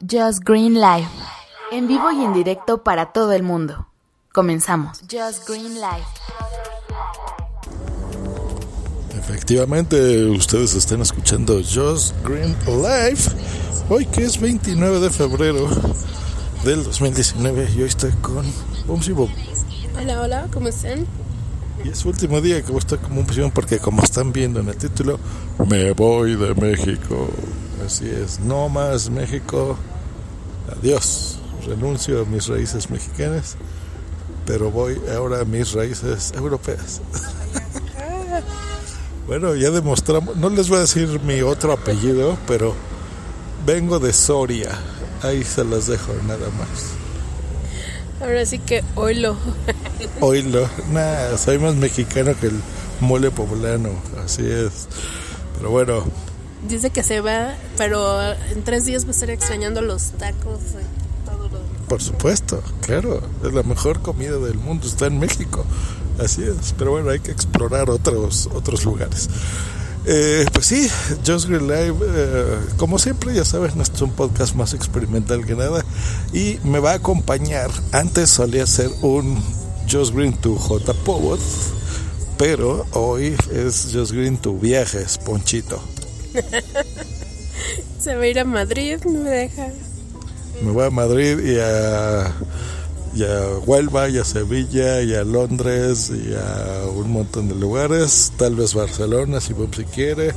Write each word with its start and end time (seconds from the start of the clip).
Just 0.00 0.44
Green 0.44 0.74
Live. 0.74 1.08
En 1.72 1.88
vivo 1.88 2.12
y 2.12 2.22
en 2.22 2.32
directo 2.32 2.84
para 2.84 3.06
todo 3.06 3.32
el 3.32 3.42
mundo. 3.42 3.88
Comenzamos. 4.32 5.00
Just 5.10 5.48
Green 5.48 5.74
Live. 5.74 6.06
Efectivamente, 9.18 10.24
ustedes 10.26 10.76
están 10.76 11.00
escuchando 11.00 11.56
Just 11.56 12.14
Green 12.24 12.54
Live. 12.66 13.18
Hoy 13.88 14.06
que 14.06 14.22
es 14.22 14.40
29 14.40 15.00
de 15.00 15.10
febrero 15.10 15.68
del 16.64 16.84
2019 16.84 17.68
y 17.76 17.82
hoy 17.82 17.88
estoy 17.88 18.12
con 18.22 18.46
Bumsy 18.86 19.10
Boom. 19.10 19.32
Hola, 20.00 20.20
hola, 20.20 20.48
¿cómo 20.52 20.68
están? 20.68 21.06
Y 21.84 21.88
es 21.88 21.98
su 21.98 22.10
último 22.10 22.40
día 22.40 22.62
que 22.62 22.68
voy 22.68 22.76
a 22.76 22.78
estar 22.78 23.00
como 23.00 23.20
un 23.20 23.50
porque 23.50 23.80
como 23.80 24.04
están 24.04 24.32
viendo 24.32 24.60
en 24.60 24.68
el 24.68 24.76
título, 24.76 25.18
me 25.66 25.90
voy 25.90 26.36
de 26.36 26.54
México. 26.54 27.28
Así 27.84 28.08
es, 28.08 28.40
no 28.40 28.68
más 28.68 29.10
México. 29.10 29.76
Adiós. 30.76 31.38
Renuncio 31.66 32.22
a 32.22 32.24
mis 32.24 32.46
raíces 32.46 32.88
mexicanas, 32.88 33.56
pero 34.46 34.70
voy 34.70 35.00
ahora 35.14 35.40
a 35.40 35.44
mis 35.44 35.72
raíces 35.72 36.32
europeas. 36.34 37.00
bueno, 39.26 39.54
ya 39.54 39.70
demostramos, 39.70 40.36
no 40.36 40.50
les 40.50 40.68
voy 40.68 40.78
a 40.78 40.82
decir 40.82 41.20
mi 41.22 41.42
otro 41.42 41.72
apellido, 41.72 42.38
pero 42.46 42.74
vengo 43.66 43.98
de 43.98 44.12
Soria. 44.12 44.70
Ahí 45.22 45.42
se 45.44 45.64
las 45.64 45.88
dejo 45.88 46.12
nada 46.26 46.48
más. 46.58 46.98
Ahora 48.20 48.46
sí 48.46 48.58
que 48.58 48.82
oilo. 48.94 49.36
oilo. 50.20 50.68
Nada, 50.90 51.36
soy 51.38 51.58
más 51.58 51.74
mexicano 51.74 52.34
que 52.40 52.46
el 52.46 52.60
mole 53.00 53.30
poblano. 53.30 53.90
Así 54.24 54.42
es. 54.44 54.88
Pero 55.56 55.70
bueno, 55.70 56.04
dice 56.66 56.90
que 56.90 57.02
se 57.02 57.20
va, 57.20 57.54
pero 57.76 58.32
en 58.32 58.62
tres 58.64 58.86
días 58.86 59.04
va 59.04 59.08
a 59.08 59.12
estar 59.12 59.30
extrañando 59.30 59.82
los 59.82 60.12
tacos 60.12 60.60
todo 61.24 61.48
lo 61.48 61.58
Por 61.88 62.02
supuesto, 62.02 62.62
claro, 62.80 63.22
es 63.44 63.52
la 63.52 63.62
mejor 63.62 64.00
comida 64.02 64.38
del 64.38 64.58
mundo, 64.58 64.86
está 64.86 65.06
en 65.06 65.18
México, 65.18 65.64
así 66.18 66.42
es, 66.42 66.74
pero 66.76 66.92
bueno, 66.92 67.10
hay 67.10 67.20
que 67.20 67.30
explorar 67.30 67.90
otros, 67.90 68.48
otros 68.52 68.84
lugares. 68.84 69.28
Eh, 70.10 70.46
pues 70.54 70.64
sí, 70.64 70.88
Just 71.26 71.48
Green 71.48 71.66
Live, 71.66 71.96
eh, 72.02 72.58
como 72.78 72.98
siempre, 72.98 73.34
ya 73.34 73.44
sabes, 73.44 73.76
nuestro 73.76 73.96
es 73.96 74.02
un 74.10 74.12
podcast 74.12 74.54
más 74.54 74.72
experimental 74.72 75.44
que 75.44 75.54
nada 75.54 75.84
y 76.32 76.58
me 76.64 76.78
va 76.78 76.92
a 76.92 76.94
acompañar. 76.94 77.70
Antes 77.92 78.30
solía 78.30 78.66
ser 78.66 78.90
un 79.02 79.38
Just 79.90 80.14
Green 80.14 80.32
to 80.34 80.56
J. 80.56 80.94
Powell, 81.04 81.38
pero 82.38 82.86
hoy 82.92 83.36
es 83.52 83.90
Just 83.92 84.12
Green 84.12 84.38
to 84.38 84.54
Viajes, 84.54 85.18
Ponchito. 85.18 85.82
Se 88.00 88.14
va 88.14 88.22
a 88.22 88.26
ir 88.26 88.38
a 88.38 88.44
Madrid, 88.44 88.98
no 89.04 89.20
me 89.20 89.30
deja. 89.30 89.68
Me 90.62 90.70
voy 90.70 90.86
a 90.86 90.90
Madrid 90.90 91.38
y 91.40 91.58
a, 91.58 92.32
y 93.14 93.24
a 93.24 93.58
Huelva, 93.64 94.08
y 94.08 94.18
a 94.18 94.24
Sevilla, 94.24 95.02
y 95.02 95.14
a 95.14 95.24
Londres, 95.24 96.10
y 96.10 96.34
a 96.34 96.86
un 96.86 97.10
montón 97.10 97.48
de 97.48 97.54
lugares. 97.54 98.32
Tal 98.36 98.54
vez 98.54 98.74
Barcelona, 98.74 99.40
si 99.40 99.52
Bob 99.52 99.74
si 99.74 99.84
quiere. 99.84 100.32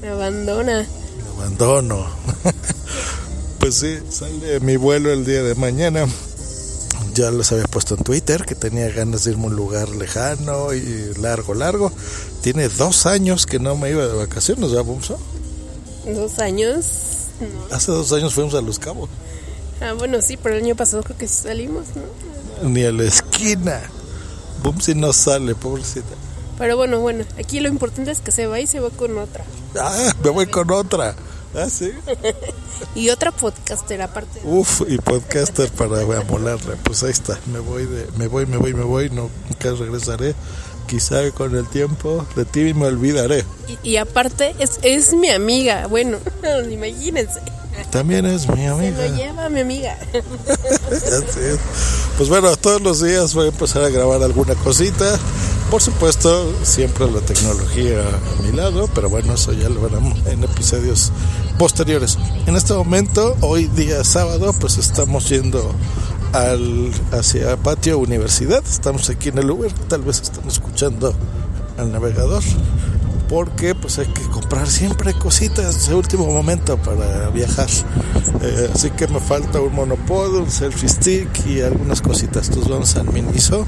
Me 0.00 0.08
abandona. 0.08 0.86
Me 0.86 1.42
abandono. 1.42 2.06
pues 3.58 3.74
sí, 3.74 3.98
sale 4.10 4.60
mi 4.60 4.76
vuelo 4.76 5.12
el 5.12 5.24
día 5.24 5.42
de 5.42 5.54
mañana. 5.54 6.06
Ya 7.18 7.32
les 7.32 7.50
había 7.50 7.64
puesto 7.64 7.96
en 7.96 8.04
Twitter 8.04 8.46
que 8.46 8.54
tenía 8.54 8.88
ganas 8.90 9.24
de 9.24 9.32
irme 9.32 9.46
a 9.46 9.46
un 9.48 9.56
lugar 9.56 9.88
lejano 9.88 10.72
y 10.72 11.12
largo, 11.20 11.52
largo. 11.52 11.90
Tiene 12.42 12.68
dos 12.68 13.06
años 13.06 13.44
que 13.44 13.58
no 13.58 13.74
me 13.76 13.90
iba 13.90 14.06
de 14.06 14.14
vacaciones, 14.14 14.70
¿ya, 14.70 14.82
Bumso? 14.82 15.18
¿Dos 16.06 16.38
años? 16.38 16.86
Hace 17.72 17.90
dos 17.90 18.12
años 18.12 18.32
fuimos 18.34 18.54
a 18.54 18.60
Los 18.60 18.78
Cabos. 18.78 19.10
Ah, 19.80 19.94
bueno, 19.94 20.22
sí, 20.22 20.36
pero 20.36 20.54
el 20.54 20.62
año 20.62 20.76
pasado 20.76 21.02
creo 21.02 21.18
que 21.18 21.26
salimos, 21.26 21.86
¿no? 21.96 22.68
Ni 22.68 22.84
a 22.84 22.92
la 22.92 23.02
esquina. 23.02 23.82
Bumsi 24.62 24.94
no 24.94 25.12
sale, 25.12 25.56
pobrecita. 25.56 26.14
Pero 26.56 26.76
bueno, 26.76 27.00
bueno, 27.00 27.24
aquí 27.36 27.58
lo 27.58 27.68
importante 27.68 28.12
es 28.12 28.20
que 28.20 28.30
se 28.30 28.46
va 28.46 28.60
y 28.60 28.68
se 28.68 28.78
va 28.78 28.90
con 28.90 29.18
otra. 29.18 29.44
Ah, 29.76 30.14
me 30.22 30.30
voy 30.30 30.46
con 30.46 30.70
otra. 30.70 31.16
Ah, 31.54 31.68
sí. 31.70 31.92
y 32.94 33.10
otra 33.10 33.32
podcaster 33.32 34.02
aparte. 34.02 34.40
Uf, 34.44 34.82
y 34.88 34.98
podcaster 34.98 35.70
para 35.70 36.00
amolarla. 36.00 36.76
Pues 36.82 37.02
ahí 37.02 37.10
está. 37.10 37.38
Me 37.52 37.58
voy, 37.58 37.86
de, 37.86 38.06
me 38.16 38.26
voy, 38.26 38.46
me 38.46 38.56
voy, 38.56 38.74
me 38.74 38.84
voy. 38.84 39.10
No, 39.10 39.30
nunca 39.48 39.72
regresaré. 39.72 40.34
Quizá 40.86 41.30
con 41.32 41.54
el 41.54 41.68
tiempo 41.68 42.26
de 42.34 42.44
ti 42.44 42.72
me 42.72 42.86
olvidaré. 42.86 43.44
Y, 43.82 43.96
aparte 43.96 44.54
es, 44.58 44.78
es 44.82 45.12
mi 45.12 45.30
amiga. 45.30 45.86
Bueno, 45.86 46.18
imagínense. 46.70 47.40
También 47.90 48.26
es 48.26 48.48
mi 48.48 48.66
amiga. 48.66 48.96
Se 48.96 49.08
lo 49.08 49.16
lleva 49.16 49.48
mi 49.48 49.60
amiga. 49.60 49.98
pues 52.16 52.28
bueno, 52.28 52.56
todos 52.56 52.82
los 52.82 53.02
días 53.02 53.34
voy 53.34 53.46
a 53.46 53.48
empezar 53.48 53.84
a 53.84 53.88
grabar 53.88 54.22
alguna 54.22 54.54
cosita. 54.56 55.18
Por 55.70 55.82
supuesto, 55.82 56.50
siempre 56.62 57.10
la 57.10 57.20
tecnología 57.20 58.00
a 58.00 58.42
mi 58.42 58.52
lado, 58.52 58.88
pero 58.94 59.10
bueno, 59.10 59.34
eso 59.34 59.52
ya 59.52 59.68
lo 59.68 59.82
veremos 59.82 60.18
en 60.26 60.42
episodios 60.42 61.12
posteriores. 61.58 62.18
En 62.46 62.56
este 62.56 62.72
momento, 62.72 63.36
hoy 63.42 63.66
día 63.66 64.02
sábado, 64.02 64.54
pues 64.58 64.78
estamos 64.78 65.28
yendo 65.28 65.74
al 66.32 66.90
hacia 67.12 67.58
Patio 67.58 67.98
Universidad. 67.98 68.64
Estamos 68.66 69.10
aquí 69.10 69.28
en 69.28 69.38
el 69.38 69.50
Uber, 69.50 69.70
tal 69.88 70.00
vez 70.02 70.22
están 70.22 70.48
escuchando 70.48 71.14
al 71.76 71.92
navegador 71.92 72.42
porque 73.28 73.74
pues 73.74 73.98
hay 73.98 74.06
que 74.06 74.22
comprar 74.22 74.66
siempre 74.66 75.12
cositas 75.14 75.88
de 75.88 75.94
último 75.94 76.26
momento 76.26 76.76
para 76.78 77.28
viajar. 77.30 77.68
Eh, 78.42 78.70
así 78.74 78.90
que 78.90 79.06
me 79.08 79.20
falta 79.20 79.60
un 79.60 79.74
monopod, 79.74 80.34
un 80.34 80.50
selfie 80.50 80.88
stick 80.88 81.46
y 81.46 81.60
algunas 81.60 82.00
cositas. 82.00 82.48
Entonces 82.48 82.70
vamos 82.72 82.96
al 82.96 83.12
Miniso. 83.12 83.66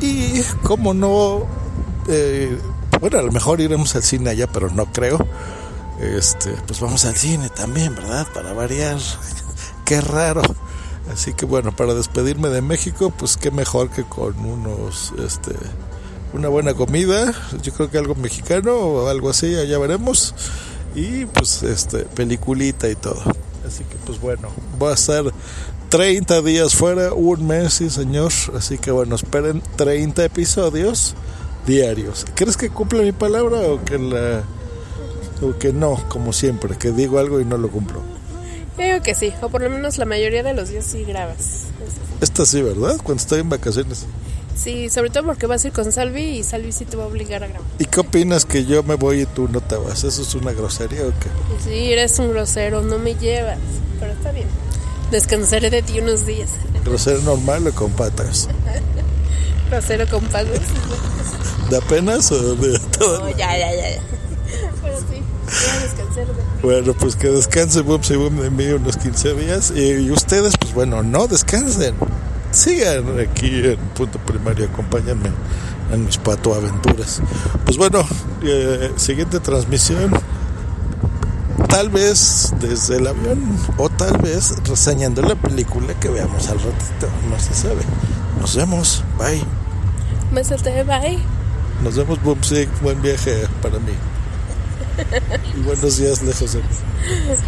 Y 0.00 0.42
como 0.62 0.94
no, 0.94 1.46
eh, 2.08 2.56
bueno, 3.00 3.18
a 3.18 3.22
lo 3.22 3.32
mejor 3.32 3.60
iremos 3.60 3.94
al 3.96 4.02
cine 4.02 4.30
allá, 4.30 4.46
pero 4.46 4.70
no 4.70 4.86
creo. 4.86 5.18
Este, 6.00 6.50
pues 6.66 6.80
vamos 6.80 7.04
al 7.04 7.16
cine 7.16 7.48
también, 7.48 7.94
¿verdad? 7.94 8.26
Para 8.32 8.52
variar. 8.52 8.98
qué 9.84 10.00
raro. 10.00 10.42
Así 11.12 11.34
que 11.34 11.44
bueno, 11.44 11.74
para 11.74 11.94
despedirme 11.94 12.48
de 12.48 12.62
México, 12.62 13.12
pues 13.16 13.36
qué 13.36 13.50
mejor 13.50 13.90
que 13.90 14.04
con 14.04 14.38
unos, 14.38 15.12
este, 15.24 15.54
una 16.34 16.48
buena 16.48 16.74
comida, 16.74 17.32
yo 17.62 17.72
creo 17.72 17.90
que 17.90 17.98
algo 17.98 18.14
mexicano 18.16 18.74
o 18.74 19.08
algo 19.08 19.30
así, 19.30 19.54
allá 19.54 19.78
veremos. 19.78 20.34
Y 20.94 21.26
pues 21.26 21.62
este, 21.62 22.00
peliculita 22.00 22.88
y 22.88 22.96
todo. 22.96 23.22
Así 23.66 23.84
que 23.84 23.96
pues 24.04 24.20
bueno, 24.20 24.48
voy 24.78 24.90
a 24.90 24.94
estar 24.94 25.24
30 25.88 26.42
días 26.42 26.74
fuera, 26.74 27.14
un 27.14 27.46
mes, 27.46 27.74
sí 27.74 27.88
señor. 27.88 28.32
Así 28.56 28.78
que 28.78 28.90
bueno, 28.90 29.14
esperen 29.14 29.62
30 29.76 30.24
episodios 30.24 31.14
diarios. 31.66 32.26
¿Crees 32.34 32.56
que 32.56 32.68
cumple 32.68 33.02
mi 33.02 33.12
palabra 33.12 33.58
o 33.60 33.82
que 33.84 33.98
la 33.98 34.42
o 35.42 35.58
que 35.58 35.72
no, 35.72 36.02
como 36.08 36.32
siempre, 36.32 36.76
que 36.76 36.90
digo 36.90 37.18
algo 37.18 37.40
y 37.40 37.44
no 37.44 37.58
lo 37.58 37.70
cumplo? 37.70 38.00
Yo 38.76 38.84
digo 38.84 39.02
que 39.02 39.14
sí, 39.14 39.32
o 39.40 39.48
por 39.48 39.62
lo 39.62 39.70
menos 39.70 39.98
la 39.98 40.04
mayoría 40.04 40.42
de 40.42 40.52
los 40.52 40.68
días 40.68 40.84
sí 40.84 41.04
grabas. 41.04 41.66
Esta 42.20 42.44
sí, 42.44 42.60
¿verdad? 42.60 42.96
Cuando 43.02 43.20
estoy 43.20 43.40
en 43.40 43.48
vacaciones. 43.48 44.06
Sí, 44.56 44.88
sobre 44.88 45.10
todo 45.10 45.24
porque 45.24 45.46
vas 45.46 45.64
a 45.64 45.68
ir 45.68 45.72
con 45.72 45.90
Salvi 45.90 46.22
y 46.22 46.42
Salvi 46.44 46.72
sí 46.72 46.84
te 46.84 46.96
va 46.96 47.04
a 47.04 47.06
obligar 47.06 47.42
a 47.42 47.48
grabar. 47.48 47.66
¿Y 47.78 47.86
qué 47.86 48.00
opinas 48.00 48.44
que 48.44 48.64
yo 48.64 48.82
me 48.82 48.94
voy 48.94 49.22
y 49.22 49.26
tú 49.26 49.48
no 49.48 49.60
te 49.60 49.76
vas? 49.76 50.04
¿Eso 50.04 50.22
es 50.22 50.34
una 50.34 50.52
grosería 50.52 51.02
o 51.02 51.10
qué? 51.10 51.28
Sí, 51.64 51.92
eres 51.92 52.18
un 52.18 52.30
grosero, 52.30 52.82
no 52.82 52.98
me 52.98 53.14
llevas, 53.16 53.58
pero 53.98 54.12
está 54.12 54.30
bien. 54.32 54.46
Descansaré 55.10 55.70
de 55.70 55.82
ti 55.82 55.98
unos 55.98 56.24
días. 56.24 56.50
¿Grosero 56.84 57.20
normal 57.22 57.66
o 57.66 57.72
con 57.72 57.90
patas? 57.92 58.48
grosero 59.70 60.08
con 60.08 60.24
patas. 60.26 60.60
¿De 61.70 61.76
apenas 61.76 62.30
o 62.30 62.54
de 62.54 62.78
todo? 62.78 63.20
No, 63.20 63.30
ya, 63.30 63.58
ya, 63.58 63.74
ya. 63.74 64.00
Pero 64.82 64.98
sí, 65.00 65.22
de. 66.16 66.62
Bueno, 66.62 66.94
pues 66.94 67.16
que 67.16 67.28
descanse 67.28 67.80
Boom 67.80 68.00
y 68.08 68.16
Boom 68.16 68.40
de 68.40 68.50
mí 68.50 68.66
unos 68.66 68.96
15 68.96 69.34
días. 69.34 69.72
Y 69.74 70.10
ustedes, 70.10 70.54
pues 70.58 70.72
bueno, 70.74 71.02
no 71.02 71.26
descansen 71.26 71.94
sigan 72.54 73.18
aquí 73.20 73.64
en 73.64 73.76
Punto 73.94 74.18
Primario, 74.18 74.66
acompáñenme 74.66 75.30
en 75.92 76.06
mis 76.06 76.18
pato 76.18 76.54
aventuras. 76.54 77.20
Pues 77.64 77.76
bueno, 77.76 78.04
eh, 78.42 78.92
siguiente 78.96 79.40
transmisión 79.40 80.12
tal 81.74 81.88
vez 81.88 82.54
desde 82.60 82.98
el 82.98 83.08
avión, 83.08 83.58
o 83.78 83.88
tal 83.88 84.16
vez 84.18 84.54
reseñando 84.64 85.22
la 85.22 85.34
película 85.34 85.92
que 85.94 86.08
veamos 86.08 86.48
al 86.48 86.58
ratito, 86.58 87.08
no 87.28 87.36
se 87.40 87.52
sabe. 87.52 87.82
Nos 88.40 88.54
vemos, 88.54 89.02
bye. 89.18 89.42
Mesete, 90.30 90.84
bye. 90.84 91.18
Nos 91.82 91.96
vemos, 91.96 92.22
Bumsy, 92.22 92.68
buen 92.80 93.02
viaje 93.02 93.48
para 93.60 93.80
mí. 93.80 93.90
Y 95.56 95.62
buenos 95.62 95.96
días 95.96 96.22
lejos 96.22 96.52
de 96.52 96.60
mí. 96.60 96.64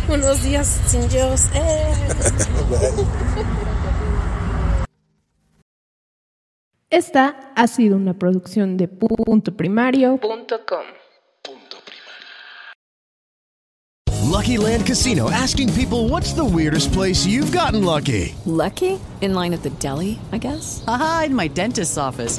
Unos 0.12 0.42
días 0.42 0.76
sin 0.88 1.08
Dios. 1.08 1.42
Eh. 1.54 1.94
Esta 6.90 7.50
ha 7.56 7.66
sido 7.66 7.96
una 7.96 8.14
producción 8.14 8.76
de 8.76 8.86
punto 8.86 9.56
primario.com. 9.56 10.84
Lucky 14.22 14.56
Land 14.56 14.86
Casino 14.86 15.28
asking 15.30 15.72
people 15.74 16.08
what's 16.08 16.32
the 16.32 16.44
weirdest 16.44 16.92
place 16.92 17.26
you've 17.26 17.50
gotten 17.50 17.82
lucky? 17.84 18.36
Lucky? 18.44 19.00
In 19.20 19.34
line 19.34 19.52
at 19.52 19.62
the 19.64 19.70
deli, 19.80 20.18
I 20.30 20.38
guess? 20.38 20.84
Aha, 20.86 21.24
in 21.26 21.34
my 21.34 21.48
dentist's 21.48 21.98
office. 21.98 22.38